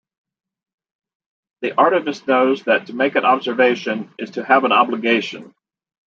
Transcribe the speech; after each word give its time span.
The 1.61 1.73
artivist 1.73 2.25
knows 2.25 2.63
that 2.63 2.87
to 2.87 2.93
make 2.95 3.13
an 3.15 3.23
observation 3.23 4.11
is 4.17 4.31
to 4.31 4.43
have 4.43 4.63
an 4.63 4.71
obligation. 4.71 5.53